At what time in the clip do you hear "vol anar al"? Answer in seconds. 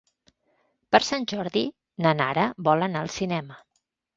2.71-3.17